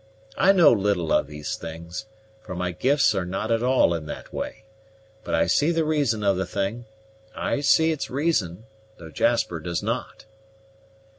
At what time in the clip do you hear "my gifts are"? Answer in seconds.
2.55-3.23